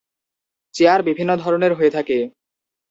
Chair 0.75 0.99
বিভিন্ন 1.03 1.31
ধরনের 1.35 1.71
হয়ে 1.73 1.91
থাকে। 1.91 2.17